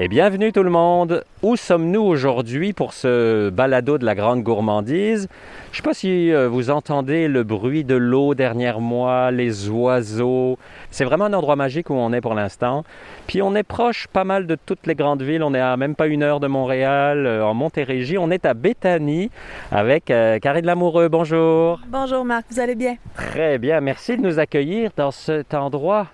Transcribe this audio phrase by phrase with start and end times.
[0.00, 1.24] Et bienvenue tout le monde.
[1.42, 5.26] Où sommes-nous aujourd'hui pour ce balado de la grande gourmandise?
[5.72, 9.68] Je ne sais pas si euh, vous entendez le bruit de l'eau derrière moi, les
[9.68, 10.56] oiseaux.
[10.92, 12.84] C'est vraiment un endroit magique où on est pour l'instant.
[13.26, 15.42] Puis on est proche pas mal de toutes les grandes villes.
[15.42, 18.18] On est à même pas une heure de Montréal, euh, en Montérégie.
[18.18, 19.32] On est à Béthanie
[19.72, 21.08] avec euh, Karine Lamoureux.
[21.08, 21.80] Bonjour.
[21.88, 22.94] Bonjour Marc, vous allez bien?
[23.16, 23.80] Très bien.
[23.80, 26.06] Merci de nous accueillir dans cet endroit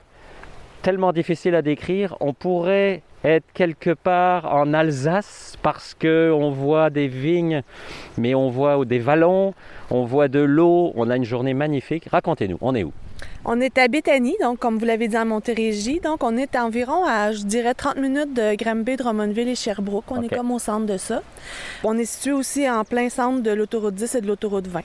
[0.84, 2.15] tellement difficile à décrire.
[2.20, 7.62] On pourrait être quelque part en Alsace parce que on voit des vignes,
[8.19, 9.55] mais on voit des vallons,
[9.91, 12.07] on voit de l'eau, on a une journée magnifique.
[12.10, 12.93] Racontez-nous, on est où?
[13.45, 16.00] On est à Béthanie, donc comme vous l'avez dit en Montérégie.
[16.00, 20.10] Donc on est environ à, je dirais, 30 minutes de Granby, Drummondville et Sherbrooke.
[20.10, 21.23] On est comme au centre de ça.
[21.82, 24.80] On est situé aussi en plein centre de l'autoroute 10 et de l'autoroute 20.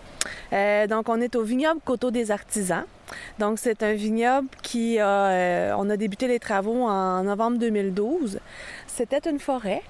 [0.52, 2.84] Euh, donc on est au vignoble Coteau des Artisans.
[3.40, 5.08] Donc, c'est un vignoble qui a.
[5.08, 8.40] Euh, on a débuté les travaux en novembre 2012.
[8.88, 9.82] C'était une forêt.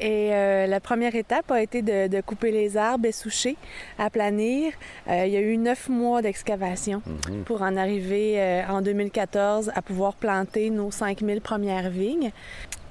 [0.00, 3.56] Et euh, la première étape a été de, couper les arbres, essoucher,
[3.98, 4.72] aplanir.
[5.08, 7.44] Euh, il y a eu neuf mois d'excavation mhm.
[7.44, 12.30] pour en arriver en 2014 à pouvoir planter nos 5000 premières vignes.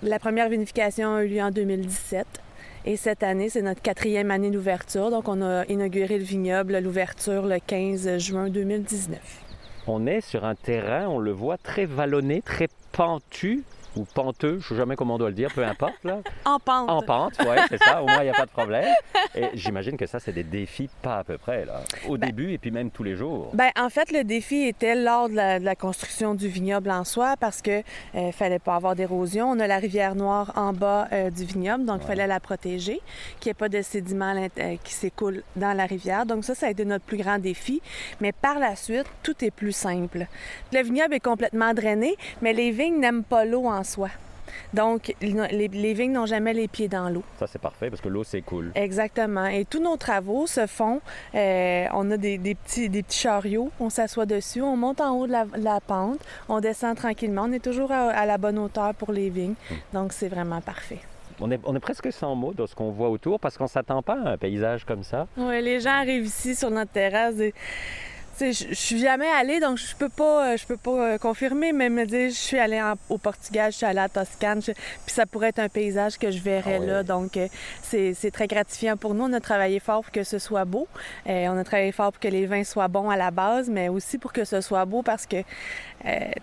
[0.03, 2.25] La première vinification a eu lieu en 2017.
[2.83, 5.11] Et cette année, c'est notre quatrième année d'ouverture.
[5.11, 9.19] Donc, on a inauguré le vignoble, l'ouverture le 15 juin 2019.
[9.87, 13.63] On est sur un terrain, on le voit, très vallonné, très pentu
[13.95, 16.03] ou penteux, je ne sais jamais comment on doit le dire, peu importe.
[16.03, 16.19] Là.
[16.45, 16.89] en pente.
[16.89, 18.01] En pente, oui, c'est ça.
[18.01, 18.93] Au moins, il n'y a pas de problème.
[19.35, 21.81] Et j'imagine que ça, c'est des défis pas à peu près, là.
[22.07, 23.51] Au ben début et puis même tous les jours.
[23.53, 27.61] Ben, en fait, le défi était lors de la, construction du vignoble en soi parce
[27.61, 27.81] que
[28.15, 29.49] euh, fallait pas avoir d'érosion.
[29.49, 33.01] On a la rivière Noire en bas euh, du vignoble, donc il fallait la protéger,
[33.39, 36.25] qu'il n'y ait pas de sédiments euh, qui s'écoulent dans la rivière.
[36.25, 37.81] Donc ça, ça a été notre plus grand défi.
[38.19, 40.27] Mais par la suite, tout est plus simple.
[40.73, 44.09] Le vignoble est complètement drainé, mais les vignes n'aiment pas l'eau en soi.
[44.73, 47.23] Donc, les, vignes n'ont jamais les pieds dans l'eau.
[47.37, 48.71] Ça, c'est parfait parce que l'eau s'écoule.
[48.75, 49.45] Exactement.
[49.45, 51.01] Et tous nos travaux se font.
[51.35, 55.27] Euh, on a des, petits, des petits chariots, on s'assoit dessus, on monte en haut
[55.27, 56.19] de la, pente,
[56.49, 57.43] on descend tranquillement.
[57.45, 59.55] On est toujours à, la bonne hauteur pour les vignes.
[59.69, 59.75] Hmm.
[59.93, 60.99] Donc, c'est vraiment parfait.
[61.39, 63.69] On est, on est, presque sans mots de ce qu'on voit autour parce qu'on ne
[63.69, 65.27] s'attend pas à un paysage comme ça.
[65.37, 67.53] Oui, les gens arrivent ici sur notre terrasse et
[68.39, 71.89] je suis jamais allée, donc je peux pas, euh, je peux pas euh, confirmer, mais
[71.89, 74.75] me dire, je suis allée au Portugal, je suis allée à Toscane, puis
[75.07, 77.03] ça pourrait être un paysage que je verrais ah là.
[77.03, 77.47] Donc, euh,
[77.81, 79.25] c'est très gratifiant pour nous.
[79.25, 80.87] On a travaillé fort pour que ce soit beau.
[81.25, 84.17] on a travaillé fort pour que les vins soient bons à la base, mais aussi
[84.17, 85.43] pour que ce soit beau parce que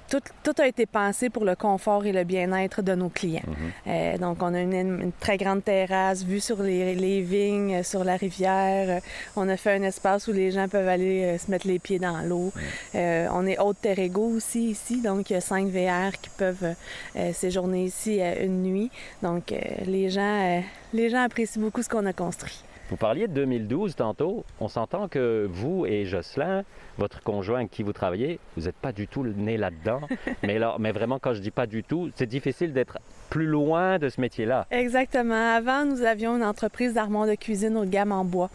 [0.08, 3.42] tout, tout, a été pensé pour le confort et le bien-être de nos clients.
[3.86, 4.18] Mm-hmm.
[4.18, 9.00] donc, on a une, très grande terrasse, vue sur les, les, vignes, sur la rivière.
[9.34, 12.18] On a fait un espace où les gens peuvent aller se mettre les pieds dans
[12.22, 12.52] l'eau.
[12.94, 16.74] Euh, on est haute Terrego aussi ici, donc il y a cinq VR qui peuvent
[17.16, 18.90] euh, séjourner ici une nuit.
[19.22, 20.62] Donc euh, les, gens,
[20.92, 22.62] les gens apprécient beaucoup ce qu'on a construit.
[22.90, 24.44] Vous parliez de 2012 tantôt.
[24.60, 26.64] On s'entend que vous et Jocelyn,
[26.98, 30.00] votre conjoint avec qui vous travaillez, vous n'êtes pas du tout né là-dedans.
[30.42, 32.98] mais, alors, mais vraiment, quand je dis pas du tout, c'est difficile d'être
[33.30, 34.66] plus loin de ce métier-là.
[34.70, 35.54] Exactement.
[35.54, 38.50] Avant, nous avions une entreprise d'armoires de cuisine haut de gamme en bois.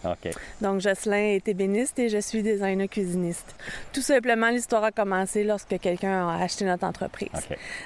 [0.62, 3.56] Donc, Jocelyn est ébéniste et je suis designer cuisiniste.
[3.94, 7.30] Tout simplement, l'histoire a commencé lorsque quelqu'un a acheté notre entreprise.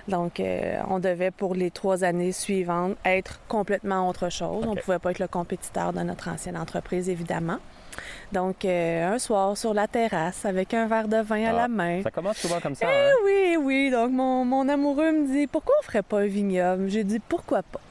[0.07, 4.65] Donc, euh, on devait, pour les trois années suivantes, être complètement autre chose.
[4.65, 7.59] On ne pouvait pas être le compétiteur de notre ancienne entreprise, évidemment.
[8.31, 11.67] Donc, euh, un soir sur la terrasse avec un verre de vin à la ah,
[11.67, 12.03] main.
[12.03, 12.85] Ça commence souvent comme ça.
[12.89, 13.13] Eh hein?
[13.25, 13.91] Oui, oui.
[13.91, 16.89] Donc, mon, mon, amoureux me dit pourquoi on ferait pas un vignoble?
[16.89, 17.81] J'ai dit pourquoi pas?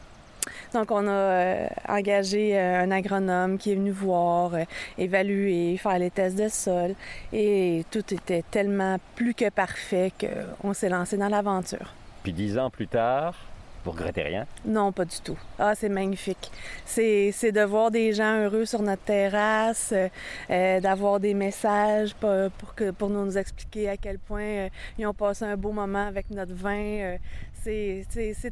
[0.75, 4.53] Donc, on a euh, engagé euh, un agronome qui est venu voir,
[4.99, 6.95] évaluer, faire les tests de sol.
[7.33, 11.95] Et tout était tellement plus que parfait qu'on s'est lancé dans l'aventure.
[12.23, 13.37] Puis dix ans plus tard,
[13.87, 14.47] vous regrettez rien?
[14.65, 15.39] Non, pas du tout.
[15.61, 16.51] Ah, c'est magnifique.
[16.85, 20.09] C'est, de voir des gens heureux sur notre terrasse, euh,
[20.51, 24.69] euh, d'avoir des messages pour, que, pour nous expliquer à quel point euh,
[24.99, 27.17] ils ont passé un beau moment avec notre vin.
[27.63, 28.05] C'est,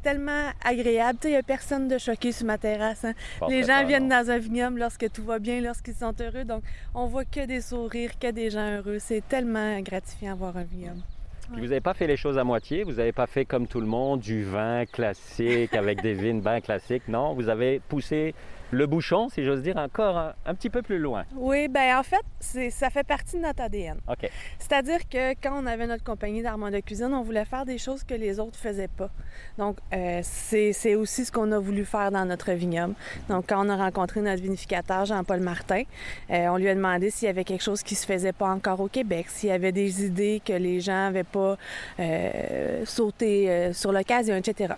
[0.03, 1.19] tellement agréable.
[1.25, 3.05] Il n'y a personne de choqué sur ma terrasse.
[3.05, 3.15] Hein.
[3.49, 6.45] Les gens viennent dans un vignoble lorsque tout va bien, lorsqu'ils sont heureux.
[6.45, 6.63] Donc,
[6.95, 8.99] on voit que des sourires, que des gens heureux.
[8.99, 11.03] C'est tellement gratifiant voir un vignoble
[11.51, 13.87] vous n'avez pas fait les choses à moitié, vous n'avez pas fait comme tout le
[13.87, 17.09] monde du vin classique avec des vins bien classiques.
[17.09, 18.35] Non, vous avez poussé
[18.75, 21.25] le bouchon, si j'ose dire, encore un, petit peu plus loin.
[21.37, 22.25] Oui, ben en fait,
[22.71, 23.99] ça fait partie de notre ADN.
[24.09, 24.29] OK.
[24.59, 28.05] C'est-à-dire que quand on avait notre compagnie d'armand de cuisine, on voulait faire des choses
[28.05, 29.11] que les autres faisaient pas.
[29.59, 32.95] Donc, euh, c'est aussi ce qu'on a voulu faire dans notre vignoble.
[33.29, 35.83] Donc, quand on a rencontré notre vinificateur, Jean-Paul Martin,
[36.31, 38.81] euh, on lui a demandé s'il y avait quelque chose qui se faisait pas encore
[38.81, 41.57] au Québec, s'il y avait des idées que les gens n'avaient pas
[42.01, 44.75] euh, sauté sur l'occasion, etc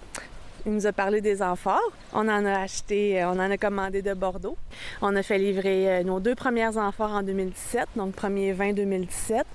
[0.67, 1.93] Il nous a parlé des amphores.
[2.13, 4.57] On en a acheté, euh, on en a commandé de Bordeaux.
[5.01, 9.47] On a fait livrer euh, nos deux premières amphores en 2017, donc premier vin 2017.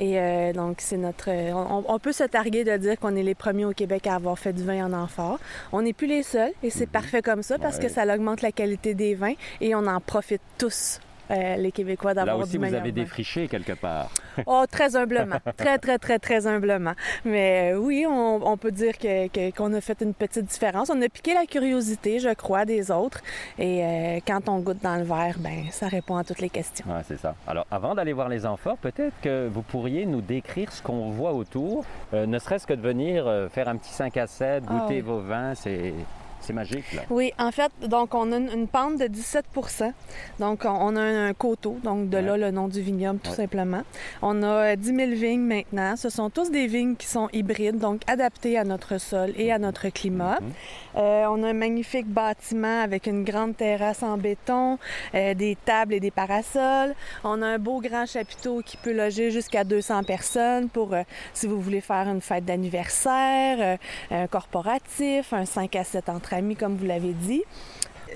[0.00, 1.30] Et euh, donc, c'est notre.
[1.54, 4.52] On, peut se targuer de dire qu'on est les premiers au Québec à avoir fait
[4.52, 5.38] du vin en amphore.
[5.70, 6.92] On n'est plus les seuls et c'est mhm.
[6.92, 10.42] parfait comme ça parce que ça augmente la qualité des vins et on en profite
[10.58, 10.98] tous
[11.30, 14.10] euh, les Québécois d'avoir Là aussi, vous avez défriché quelque part.
[14.46, 15.36] oh, très humblement.
[15.56, 16.92] très, très, très, très humblement.
[17.24, 20.90] Mais euh, oui, on, peut dire que, qu'on a fait une petite différence.
[20.90, 23.20] On a piqué la curiosité, je crois, des autres.
[23.58, 26.86] Et euh, quand on goûte dans le verre, ben, ça répond à toutes les questions.
[26.88, 27.34] Ouais, c'est ça.
[27.46, 31.32] Alors, avant d'aller voir les amphores, peut-être que vous pourriez nous décrire ce qu'on voit
[31.32, 35.20] autour, ne serait-ce que de venir faire un petit 5 à 7, ah goûter vos
[35.20, 35.92] vins, c'est
[36.46, 37.02] c'est magique, là.
[37.10, 39.46] Oui, en fait, donc on a une, pente de 17
[40.38, 43.82] Donc on a un, coteau, donc de là le nom du vignoble, tout simplement.
[44.22, 45.96] On a 10 000 vignes maintenant.
[45.96, 49.58] Ce sont tous des vignes qui sont hybrides, donc adaptées à notre sol et à
[49.58, 50.38] notre climat.
[50.40, 50.52] Mhm.
[50.96, 54.78] Euh, on a un magnifique bâtiment avec une grande terrasse en béton,
[55.14, 56.94] euh, des tables et des parasols.
[57.24, 61.02] On a un beau grand chapiteau qui peut loger jusqu'à 200 personnes pour euh,
[61.34, 63.78] si vous voulez faire une fête d'anniversaire,
[64.10, 67.42] un corporatif, un 5 à 7 entre comme vous l'avez dit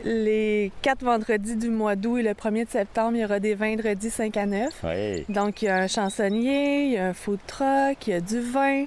[0.04, 3.54] les quatre vendredis du mois d'août et le 1er de septembre, il y aura des
[3.54, 4.84] vendredis 5 à 9.
[5.28, 8.20] Donc, il y a un chansonnier, il y a un food truck, il y a
[8.20, 8.84] du vin.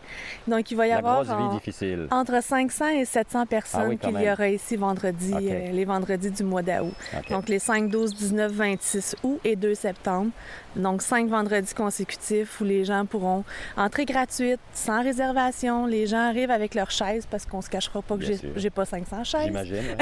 [0.48, 1.26] Donc, il va y avoir
[2.12, 6.44] entre 500 et 700 personnes ah qu'il y aura ici vendredi, euh, les vendredis du
[6.44, 6.94] mois d'août.
[7.30, 10.32] Donc, les 5, 12, 19, 26 août et 2 septembre.
[10.76, 13.44] Donc, cinq vendredis consécutifs où les gens pourront
[13.78, 15.86] entrer gratuite, sans réservation.
[15.86, 18.24] Les gens arrivent avec leurs chaises parce qu'on se cachera pas que
[18.56, 19.46] j'ai pas 500 chaises.
[19.46, 19.98] J'imagine.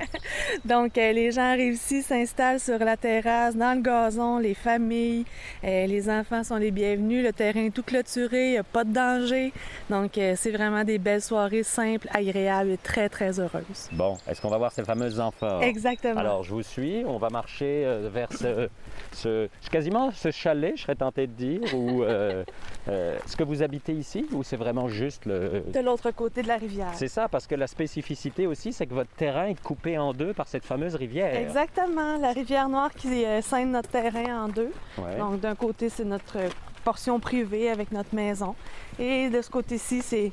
[0.64, 5.24] Donc, euh, les gens arrivent ici, s'installent sur la terrasse, dans le gazon, les familles,
[5.64, 8.84] euh, les enfants sont les bienvenus, le terrain est tout clôturé, il n'y a pas
[8.84, 9.52] de danger.
[9.90, 13.88] Donc, euh, c'est vraiment des belles soirées simples, agréables et très, très heureuses.
[13.92, 15.62] Bon, est-ce qu'on va voir ces fameuses amphores?
[15.62, 16.20] Exactement.
[16.20, 18.68] Alors, je vous suis, on va marcher vers ce,
[19.12, 24.26] ce, quasiment ce chalet, je serais tenté de dire, ou est-ce que vous habitez ici
[24.32, 25.64] ou c'est vraiment juste le...
[25.72, 26.92] De l'autre côté de la rivière.
[26.94, 30.32] C'est ça, parce que la spécificité aussi, c'est que votre terrain est coupé en deux
[30.36, 31.34] par cette fameuse rivière.
[31.34, 34.70] Exactement, la rivière Noire qui euh, scinde notre terrain en deux.
[35.18, 36.38] Donc d'un côté, c'est notre
[36.84, 38.54] portion privée avec notre maison.
[38.98, 40.30] Et de ce côté-ci, c'est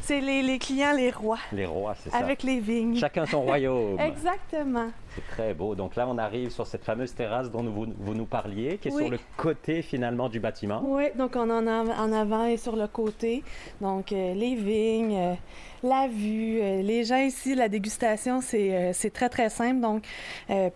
[0.00, 1.38] c'est les, clients, les rois.
[1.52, 2.18] Les rois, c'est ça.
[2.18, 2.96] Avec les vignes.
[2.96, 3.98] Chacun son royaume.
[4.00, 4.90] Exactement.
[5.14, 5.74] C'est très beau.
[5.74, 9.08] Donc là, on arrive sur cette fameuse terrasse dont vous, nous parliez, qui est sur
[9.08, 10.82] le côté finalement du bâtiment.
[10.84, 13.42] Oui, donc on en a en avant et sur le côté.
[13.80, 15.34] Donc euh, les vignes, euh,
[15.82, 19.80] la vue, euh, les gens ici, la dégustation, c'est très très simple.
[19.80, 20.04] Donc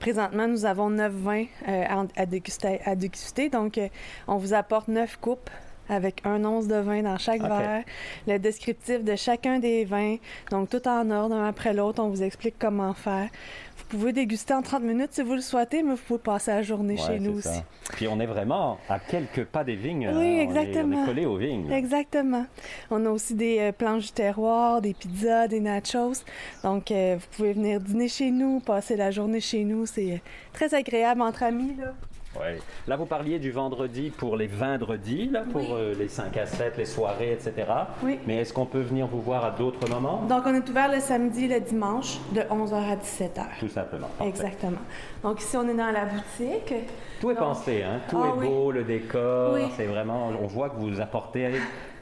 [0.00, 3.48] présentement, nous avons neuf vins à, déguster, à déguster.
[3.48, 3.78] Donc
[4.26, 5.50] on vous apporte neuf coupes
[5.88, 7.84] avec un once de vin dans chaque verre,
[8.26, 10.16] le descriptif de chacun des vins,
[10.50, 13.28] donc tout en ordre, un après l'autre, on vous explique comment faire.
[13.76, 16.62] Vous pouvez déguster en 30 minutes si vous le souhaitez, mais vous pouvez passer la
[16.62, 17.60] journée chez nous aussi.
[17.92, 20.10] Puis on est vraiment à quelques pas des vignes.
[20.14, 20.98] Oui, exactement.
[20.98, 21.70] On est, collé aux vignes.
[21.70, 22.46] Exactement.
[22.90, 26.24] On a aussi des euh, planches du terroir, des pizzas, des nachos.
[26.62, 29.86] Donc, euh, vous pouvez venir dîner chez nous, passer la journée chez nous.
[29.86, 30.18] C'est euh,
[30.52, 31.76] très agréable entre amis.
[31.78, 31.94] Là.
[32.38, 32.58] Ouais.
[32.86, 36.76] Là, vous parliez du vendredi pour les vendredis, là, pour euh, les 5 à 7,
[36.76, 37.66] les soirées, etc.
[38.02, 38.18] Oui.
[38.26, 40.22] Mais est-ce qu'on peut venir vous voir à d'autres moments?
[40.28, 43.44] Donc, on est ouvert le samedi le dimanche de 11h à 17h.
[43.60, 44.08] Tout simplement.
[44.20, 44.78] Exactement.
[45.22, 46.74] Donc, ici, on est dans la boutique.
[47.20, 48.00] Tout est pensé, hein?
[48.08, 49.56] Tout ah est beau, le décor.
[49.76, 51.50] C'est vraiment, on voit que vous apportez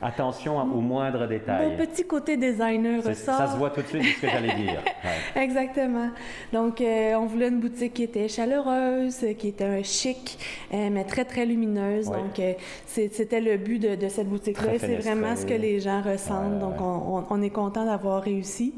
[0.03, 1.71] attention aux moindres détails.
[1.71, 3.37] Mon petit côté designer ressort.
[3.37, 4.83] Ça se voit tout de suite, ce que j'allais dire.
[5.37, 6.11] Exactement.
[6.53, 10.39] Donc, euh, on voulait une boutique qui était chaleureuse, qui était chic,
[10.75, 12.07] euh, mais très, très lumineuse.
[12.07, 12.55] Donc, euh,
[12.87, 14.73] c'était le but de, cette boutique-là.
[14.79, 16.59] C'est vraiment ce que les gens ressentent.
[16.59, 18.75] Donc, on, on, est content d'avoir réussi.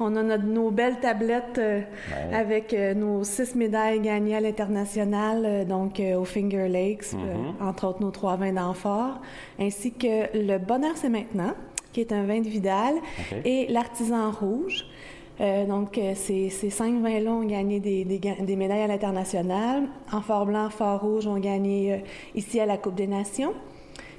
[0.00, 1.60] On a nos belles tablettes
[2.32, 7.62] avec nos six médailles gagnées à l'international, donc au Finger Lakes, mm-hmm.
[7.62, 9.20] entre autres nos trois vins d'amphore,
[9.58, 11.54] ainsi que le Bonheur, c'est maintenant,
[11.92, 12.94] qui est un vin de Vidal,
[13.44, 14.86] et l'Artisan Rouge.
[15.40, 19.84] Euh, donc, euh, ces, cinq vins-là ont gagné des, des, médailles à l'international.
[20.12, 21.96] En fort blanc, fort rouge ont gagné euh,
[22.34, 23.54] ici à la Coupe des Nations.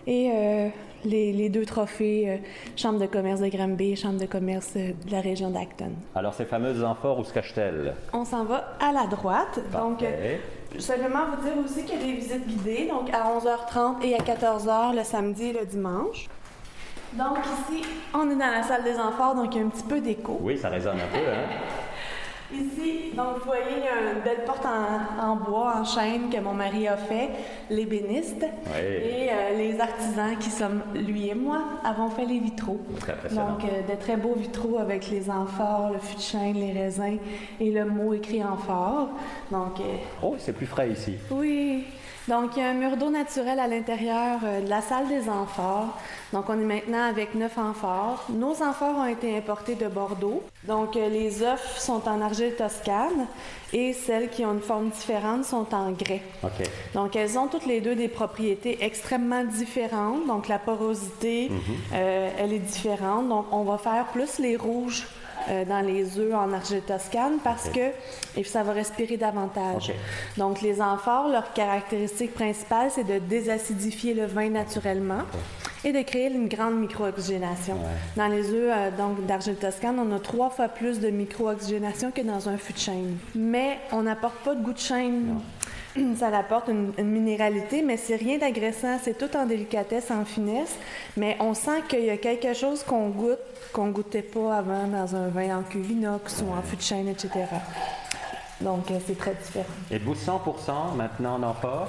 [0.07, 0.31] Et
[1.05, 2.41] les, deux trophées,
[2.75, 5.91] Chambre de commerce de Granby et Chambre de commerce de la région d'Acton.
[6.15, 7.93] Alors, ces fameuses amphores, où se cachent-elles?
[8.13, 9.59] On s'en va à la droite.
[9.71, 10.03] Donc,
[10.77, 14.19] simplement vous dire aussi qu'il y a des visites guidées, donc à 11h30 et à
[14.19, 16.27] 14h le samedi et le dimanche.
[17.13, 19.83] Donc ici, on est dans la salle des enfants, donc il y a un petit
[19.83, 20.37] peu d'écho.
[20.41, 21.47] Oui, ça résonne un peu, hein?
[22.51, 26.39] Ici, donc vous voyez, il y a une belle porte en, bois, en chêne que
[26.39, 27.29] mon mari a fait,
[27.69, 28.43] l'ébéniste.
[28.43, 32.79] Et euh, les artisans qui sommes lui et moi avons fait les vitraux.
[33.31, 37.19] Donc euh, de très beaux vitraux avec les amphores, le fût de chêne, les raisins
[37.59, 39.09] et le mot écrit en fort.
[39.51, 39.83] Donc, euh,
[40.23, 41.17] oh, c'est plus frais ici.
[41.29, 41.85] Oui.
[42.29, 45.97] Donc, il y a un mur d'eau naturel à l'intérieur de la salle des amphores.
[46.31, 48.23] Donc, on est maintenant avec neuf amphores.
[48.29, 50.43] Nos amphores ont été importés de Bordeaux.
[50.67, 53.25] Donc, euh, les œufs sont en argile toscane
[53.73, 56.21] et celles qui ont une forme différente sont en grès.
[56.93, 60.27] Donc, elles ont toutes les deux des propriétés extrêmement différentes.
[60.27, 61.59] Donc, la porosité, mhm.
[61.93, 63.27] euh, elle est différente.
[63.27, 65.07] Donc, on va faire plus les rouges
[65.49, 69.91] euh, dans les œufs en argile toscane parce que ça va respirer davantage.
[70.37, 75.23] Donc, les amphores, leur caractéristique principale, c'est de désacidifier le vin naturellement
[75.83, 77.77] et de créer une grande micro-oxygénation.
[78.15, 82.21] Dans les œufs euh, donc d'argile toscane, on a trois fois plus de micro-oxygénation que
[82.21, 83.17] dans un fût de chêne.
[83.35, 85.39] Mais on n'apporte pas de goût de chêne.
[86.17, 88.97] Ça apporte une, minéralité, mais c'est rien d'agressant.
[89.01, 90.75] C'est tout en délicatesse, en finesse.
[91.17, 93.39] Mais on sent qu'il y a quelque chose qu'on goûte,
[93.73, 97.07] qu'on goûtait pas avant dans un vin en cuve inox ou en fût de chêne,
[97.07, 97.29] etc.
[98.61, 99.65] Donc, euh, c'est très différent.
[99.89, 101.87] Êtes-vous 100% maintenant en amphore?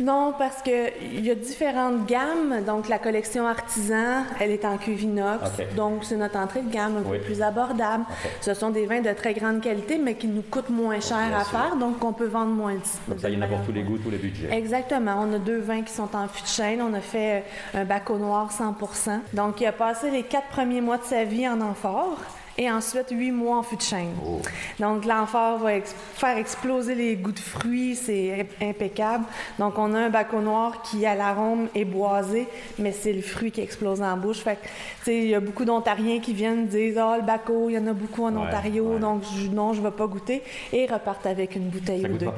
[0.00, 2.64] Non, parce qu'il y a différentes gammes.
[2.66, 5.50] Donc, la collection artisan, elle est en cuve inox.
[5.76, 8.04] Donc, c'est notre entrée de gamme un peu plus abordable.
[8.40, 11.44] Ce sont des vins de très grande qualité, mais qui nous coûtent moins cher à
[11.44, 12.74] faire, donc on peut vendre moins.
[13.08, 14.48] Comme ça, il y en a pour tous les goûts, tous les budgets.
[14.52, 15.16] Exactement.
[15.20, 16.80] On a deux vins qui sont en fût de chêne.
[16.82, 20.80] On a fait euh, un baco noir 100% Donc, il a passé les quatre premiers
[20.80, 22.18] mois de sa vie en amphore
[22.56, 24.14] et ensuite huit mois en fût de chêne.
[24.26, 24.40] Oh.
[24.78, 29.24] Donc l'amphore va faire exploser les goûts de fruits, c'est impeccable.
[29.58, 33.50] Donc on a un baco noir qui à l'arôme est boisé, mais c'est le fruit
[33.50, 34.38] qui explose en bouche.
[34.38, 34.56] Fait
[35.04, 37.86] que, il y a beaucoup d'Ontariens qui viennent dire oh, le baco, il y en
[37.86, 40.42] a beaucoup en Ontario, donc non, je ne vais pas goûter
[40.72, 42.28] et repartent avec une bouteille ou deux.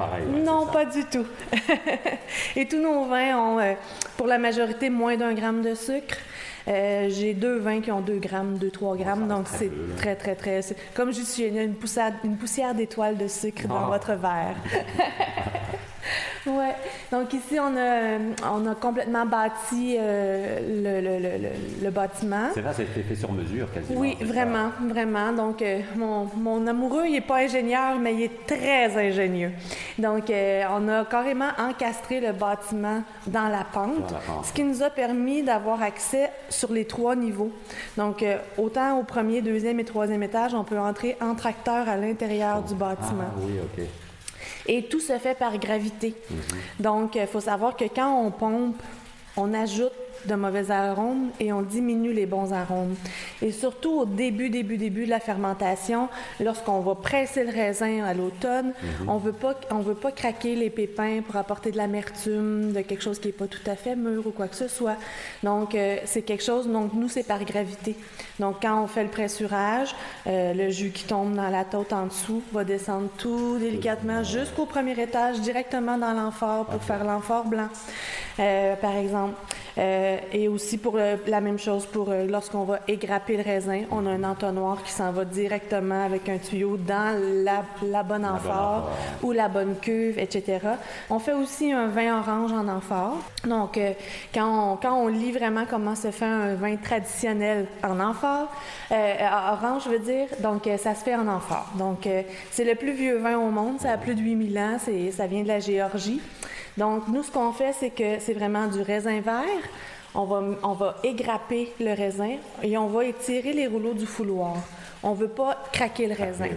[0.44, 1.26] non, pas du tout.
[2.56, 3.74] et tous nos vins ont, euh,
[4.16, 6.16] pour la majorité, moins d'un gramme de sucre.
[6.68, 10.60] Euh, j'ai deux vins qui ont 2 grammes, 2-3 grammes, donc c'est très, très, très...
[10.94, 13.86] Comme je dis, il y a une poussière, une poussière d'étoiles de sucre dans ah.
[13.86, 14.56] votre verre.
[16.46, 16.66] Oui.
[17.10, 18.18] Donc ici, on a,
[18.52, 22.50] on a complètement bâti euh, le, le, le, le, bâtiment.
[22.54, 24.00] C'est vrai, c'est fait sur mesure quasiment.
[24.00, 25.32] Oui, vraiment, vraiment.
[25.32, 29.52] Donc euh, mon, mon, amoureux, il n'est pas ingénieur, mais il est très ingénieux.
[29.98, 34.90] Donc euh, on a carrément encastré le bâtiment dans la pente, ce qui nous a
[34.90, 37.50] permis d'avoir accès sur les trois niveaux.
[37.96, 38.24] Donc
[38.56, 42.74] autant au premier, deuxième et troisième étage, on peut entrer en tracteur à l'intérieur du
[42.74, 43.24] bâtiment.
[43.28, 43.84] Ah, oui, OK.
[44.66, 46.14] Et tout se fait par gravité.
[46.30, 46.38] Mhm.
[46.80, 48.82] Donc, il faut savoir que quand on pompe,
[49.36, 49.92] on ajoute
[50.26, 52.94] de mauvais arômes et on diminue les bons arômes.
[53.42, 56.08] Et surtout au début, début, début de la fermentation,
[56.40, 59.08] lorsqu'on va presser le raisin à l'automne, mhm.
[59.08, 63.02] on veut pas, on veut pas craquer les pépins pour apporter de l'amertume, de quelque
[63.02, 64.96] chose qui est pas tout à fait mûr ou quoi que ce soit.
[65.42, 66.68] Donc euh, c'est quelque chose.
[66.68, 67.96] Donc nous c'est par gravité.
[68.38, 69.94] Donc quand on fait le pressurage,
[70.26, 74.66] euh, le jus qui tombe dans la tôte en dessous va descendre tout délicatement jusqu'au
[74.66, 77.68] premier étage, directement dans l'amphore pour faire l'amphore blanc,
[78.38, 79.34] euh, par exemple.
[79.78, 84.06] Euh, et aussi pour la même chose pour euh, lorsqu'on va égrapper le raisin, on
[84.06, 87.14] a un entonnoir qui s'en va directement avec un tuyau dans
[87.44, 88.90] la, la bonne amphore
[89.22, 90.60] ou la bonne cuve, etc.
[91.10, 93.18] On fait aussi un vin orange en amphore.
[93.46, 93.92] Donc, euh,
[94.32, 98.48] quand, on, quand on lit vraiment comment se fait un vin traditionnel en amphore,
[98.90, 101.70] orange, je veux dire, donc ça se fait en amphore.
[101.78, 102.08] Donc,
[102.50, 104.76] c'est le plus vieux vin au monde, ça a plus de 8000 ans,
[105.10, 106.20] ça vient de la Géorgie.
[106.76, 109.62] Donc, nous, ce qu'on fait, c'est que c'est vraiment du raisin vert.
[110.14, 114.56] On va, on va égrapper le raisin et on va étirer les rouleaux du fouloir.
[115.06, 116.48] On ne veut pas craquer le raisin.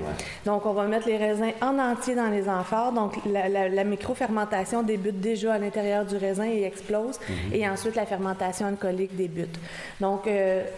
[0.44, 2.91] Donc, on va mettre les raisins en entier dans les amphores.
[2.91, 7.20] Donc, la, la, micro-fermentation débute déjà à l'intérieur du raisin et explose.
[7.29, 7.53] Mhm.
[7.53, 9.56] Et ensuite, la fermentation alcoolique débute.
[10.01, 10.27] Donc,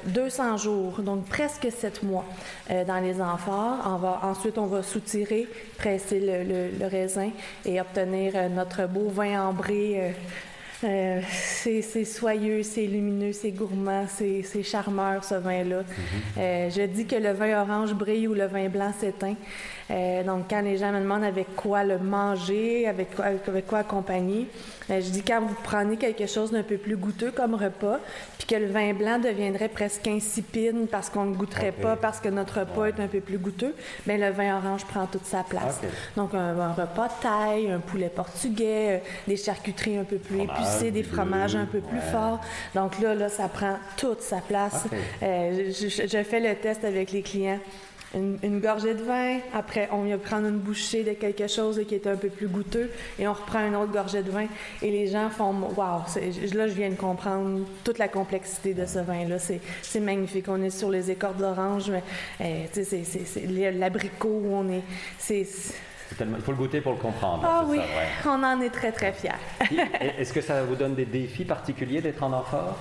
[0.03, 2.25] 200 euh, jours, donc presque 7 mois
[2.71, 3.77] euh, dans les amphores.
[3.85, 5.47] On va, ensuite, on va soutirer,
[5.77, 7.29] presser le, le, raisin
[7.63, 10.13] et obtenir euh, notre beau vin ambré
[10.83, 15.81] euh, c'est soyeux, c'est lumineux, c'est gourmand, c'est charmeur ce vin-là.
[15.81, 16.39] Mm-hmm.
[16.39, 19.35] euh, je dis que le vin orange brille ou le vin blanc s'éteint.
[19.91, 23.79] Euh, donc, quand les gens me demandent avec quoi le manger, avec quoi, avec quoi
[23.79, 24.47] accompagner,
[24.89, 27.99] euh, je dis quand vous prenez quelque chose d'un peu plus goûteux comme repas,
[28.37, 32.29] puis que le vin blanc deviendrait presque insipide parce qu'on ne goûterait pas, parce que
[32.29, 35.81] notre repas est un peu plus goûteux, bien, le vin orange prend toute sa place.
[36.15, 38.97] Donc, un, repas de taille, un poulet portugais, euh,
[39.27, 42.41] des charcuteries un peu plus épicées, des fromages un peu plus forts.
[42.75, 44.85] Donc là, là, ça prend toute sa place.
[45.21, 47.59] je fais le test avec les clients.
[48.13, 52.07] une, gorgée de vin, après on vient prendre une bouchée de quelque chose qui est
[52.07, 54.47] un peu plus goûteux et on reprend une autre gorgée de vin
[54.81, 56.01] et les gens font Waouh,
[56.53, 59.37] là je viens de comprendre toute la complexité de ce vin-là.
[59.39, 60.45] C'est magnifique.
[60.49, 62.03] On est sur les écorces d'orange, mais
[62.39, 64.83] eh, c'est l'abricot, on est.
[66.19, 67.43] il faut le goûter pour le comprendre.
[67.45, 67.79] Ah oui,
[68.25, 69.31] on en est très, très fiers.
[70.17, 72.77] Est-ce que ça vous donne des défis particuliers d'être en amphore?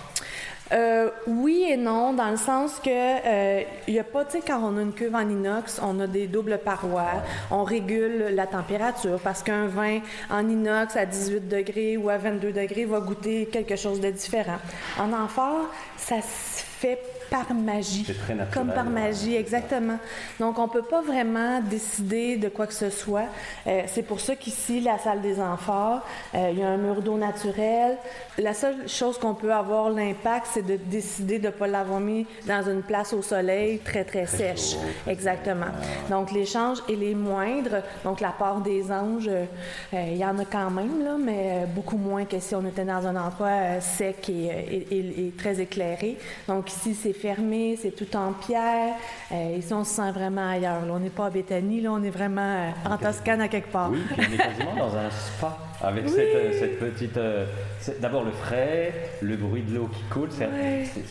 [0.73, 4.43] Euh, oui et non, dans le sens que il euh, y a pas, tu sais,
[4.47, 8.47] quand on a une cuve en inox, on a des doubles parois, on régule la
[8.47, 9.99] température parce qu'un vin
[10.31, 14.59] en inox à 18 degrés ou à 22 degrés va goûter quelque chose de différent.
[14.97, 18.05] En amphore, ça se fait par magie.
[18.05, 19.99] Très naturel, comme par magie, exactement.
[20.39, 23.27] Donc, on ne peut pas vraiment décider de quoi que ce soit.
[23.67, 26.01] Euh, c'est pour ça qu'ici, la salle des amphores,
[26.35, 27.99] euh, il y a un mur d'eau naturel.
[28.39, 32.27] La seule chose qu'on peut avoir l'impact, c'est de décider de ne pas l'avoir mis
[32.47, 34.77] dans une place au soleil très, très, sèche.
[35.07, 35.73] exactement.
[36.09, 37.83] Donc, l'échange est les moindres.
[38.05, 39.45] Donc, la part des anges, euh,
[39.93, 43.07] il y en a quand même, là, mais beaucoup moins que si on était dans
[43.07, 46.17] un endroit sec et, et, et très éclairé.
[46.49, 48.95] Donc, ici, c'est fermé, c'est tout en pierre.
[49.33, 50.83] Euh, ici, on se sent vraiment ailleurs.
[50.89, 53.91] on n'est pas à Béthanie, là, on est vraiment euh, en Toscane à quelque part.
[53.91, 58.01] Oui, puis on est quasiment dans un spa avec cette, euh, petite.
[58.01, 60.29] D'abord le frais, le bruit de l'eau qui coule.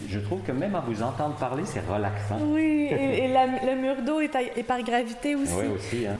[0.08, 2.39] je trouve que même à vous entendre parler, c'est relaxant.
[2.42, 5.54] Oui, et, le mur d'eau est, par gravité aussi.
[5.58, 6.08] Oui, aussi.
[6.08, 6.18] Hein.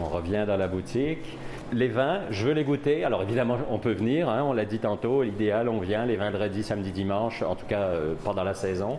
[0.00, 1.38] On revient dans la boutique.
[1.72, 3.04] Les vins, je veux les goûter.
[3.04, 6.62] Alors évidemment, on peut venir, hein, on l'a dit tantôt, l'idéal, on vient les vendredis,
[6.62, 8.98] samedi, dimanche, en tout cas euh, pendant la saison.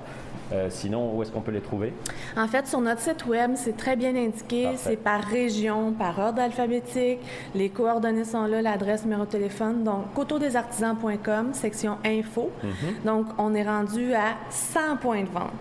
[0.53, 1.93] Euh, sinon, où est-ce qu'on peut les trouver?
[2.37, 4.69] En fait, sur notre site web, c'est très bien indiqué.
[4.77, 7.19] C'est par région, par ordre alphabétique.
[7.53, 9.83] Les coordonnées sont là, l'adresse, numéro de téléphone.
[9.83, 12.51] Donc, coteaudesartisans.com, section info.
[12.63, 12.71] Mhm.
[13.05, 15.51] Donc, on est rendu à 100 points de vente.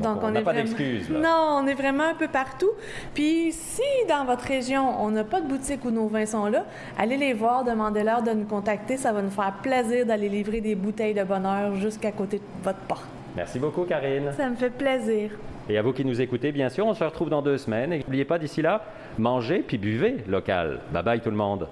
[0.00, 1.10] donc, on n'a pas d'excuses.
[1.10, 2.70] Non, on est vraiment un peu partout.
[3.14, 6.64] Puis, si dans votre région, on n'a pas de boutique où nos vins sont là,
[6.98, 8.96] allez les voir, demandez-leur de nous contacter.
[8.96, 12.78] Ça va nous faire plaisir d'aller livrer des bouteilles de bonheur jusqu'à côté de votre
[12.80, 13.06] porte.
[13.36, 14.32] Merci beaucoup, Karine.
[14.34, 15.30] Ça me fait plaisir.
[15.68, 17.92] Et à vous qui nous écoutez, bien sûr, on se retrouve dans deux semaines.
[17.92, 18.82] Et n'oubliez pas d'ici là,
[19.18, 20.80] mangez puis buvez local.
[20.90, 21.68] Bye bye tout le monde.